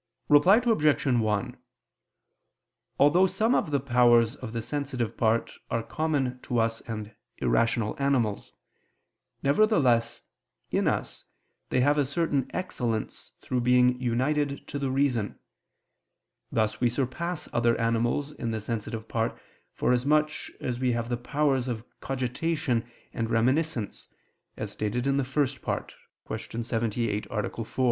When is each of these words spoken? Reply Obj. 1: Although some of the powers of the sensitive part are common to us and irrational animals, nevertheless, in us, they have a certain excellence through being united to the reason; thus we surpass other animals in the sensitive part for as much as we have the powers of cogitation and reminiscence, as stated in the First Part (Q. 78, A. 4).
Reply 0.29 0.55
Obj. 0.57 1.05
1: 1.05 1.57
Although 2.99 3.27
some 3.27 3.53
of 3.53 3.69
the 3.69 3.79
powers 3.79 4.35
of 4.35 4.51
the 4.51 4.61
sensitive 4.63 5.15
part 5.15 5.59
are 5.69 5.83
common 5.83 6.39
to 6.39 6.57
us 6.57 6.81
and 6.87 7.13
irrational 7.37 7.95
animals, 7.99 8.51
nevertheless, 9.43 10.23
in 10.71 10.87
us, 10.87 11.25
they 11.69 11.81
have 11.81 11.99
a 11.99 12.05
certain 12.05 12.49
excellence 12.51 13.33
through 13.41 13.61
being 13.61 14.01
united 14.01 14.67
to 14.69 14.79
the 14.79 14.89
reason; 14.89 15.37
thus 16.51 16.81
we 16.81 16.89
surpass 16.89 17.47
other 17.53 17.79
animals 17.79 18.31
in 18.31 18.49
the 18.49 18.59
sensitive 18.59 19.07
part 19.07 19.39
for 19.71 19.93
as 19.93 20.03
much 20.03 20.49
as 20.59 20.79
we 20.79 20.93
have 20.93 21.09
the 21.09 21.15
powers 21.15 21.67
of 21.67 21.85
cogitation 21.99 22.89
and 23.13 23.29
reminiscence, 23.29 24.07
as 24.57 24.71
stated 24.71 25.05
in 25.05 25.17
the 25.17 25.23
First 25.23 25.61
Part 25.61 25.93
(Q. 26.27 26.63
78, 26.63 27.27
A. 27.29 27.49
4). 27.51 27.65